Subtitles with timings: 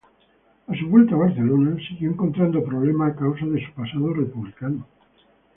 [0.65, 4.87] A su vuelta a Barcelona, siguió encontrando problemas a causa de su pasado republicano.